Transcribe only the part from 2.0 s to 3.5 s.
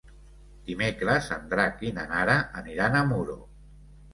Nara aniran a Muro.